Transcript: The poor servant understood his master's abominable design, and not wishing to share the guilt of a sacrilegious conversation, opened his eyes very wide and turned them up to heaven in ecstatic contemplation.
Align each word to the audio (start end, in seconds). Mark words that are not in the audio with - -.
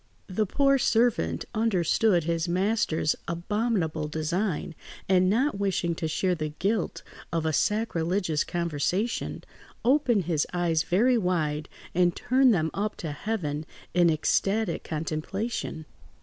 The 0.25 0.47
poor 0.47 0.79
servant 0.79 1.45
understood 1.53 2.23
his 2.23 2.49
master's 2.49 3.15
abominable 3.27 4.07
design, 4.07 4.73
and 5.07 5.29
not 5.29 5.59
wishing 5.59 5.93
to 5.93 6.07
share 6.07 6.33
the 6.33 6.49
guilt 6.57 7.03
of 7.31 7.45
a 7.45 7.53
sacrilegious 7.53 8.43
conversation, 8.43 9.43
opened 9.85 10.23
his 10.23 10.47
eyes 10.53 10.81
very 10.81 11.19
wide 11.19 11.69
and 11.93 12.15
turned 12.15 12.51
them 12.51 12.71
up 12.73 12.95
to 12.95 13.11
heaven 13.11 13.63
in 13.93 14.09
ecstatic 14.09 14.83
contemplation. 14.83 15.85